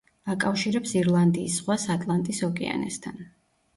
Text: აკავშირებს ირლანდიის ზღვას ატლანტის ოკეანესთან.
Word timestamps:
აკავშირებს 0.35 0.93
ირლანდიის 1.01 1.59
ზღვას 1.59 1.87
ატლანტის 1.97 2.43
ოკეანესთან. 2.51 3.23